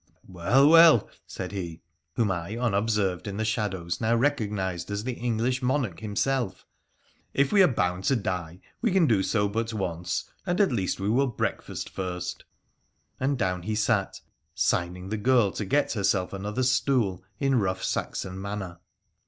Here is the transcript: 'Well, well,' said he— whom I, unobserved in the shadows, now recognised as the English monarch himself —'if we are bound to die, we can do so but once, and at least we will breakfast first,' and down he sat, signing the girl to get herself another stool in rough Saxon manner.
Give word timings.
'Well, 0.27 0.67
well,' 0.67 1.11
said 1.27 1.51
he— 1.51 1.83
whom 2.15 2.31
I, 2.31 2.57
unobserved 2.57 3.27
in 3.27 3.37
the 3.37 3.45
shadows, 3.45 4.01
now 4.01 4.15
recognised 4.15 4.89
as 4.89 5.03
the 5.03 5.11
English 5.13 5.61
monarch 5.61 5.99
himself 5.99 6.65
—'if 7.41 7.51
we 7.51 7.61
are 7.61 7.67
bound 7.67 8.05
to 8.05 8.15
die, 8.15 8.61
we 8.81 8.89
can 8.91 9.05
do 9.05 9.21
so 9.21 9.47
but 9.47 9.75
once, 9.75 10.27
and 10.43 10.59
at 10.59 10.71
least 10.71 10.99
we 10.99 11.07
will 11.11 11.27
breakfast 11.27 11.87
first,' 11.87 12.45
and 13.19 13.37
down 13.37 13.61
he 13.61 13.75
sat, 13.75 14.19
signing 14.55 15.09
the 15.09 15.17
girl 15.17 15.51
to 15.51 15.65
get 15.65 15.93
herself 15.93 16.33
another 16.33 16.63
stool 16.63 17.23
in 17.37 17.59
rough 17.59 17.83
Saxon 17.83 18.41
manner. 18.41 18.79